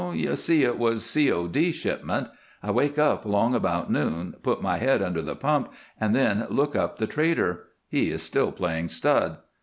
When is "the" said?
5.21-5.35, 6.97-7.05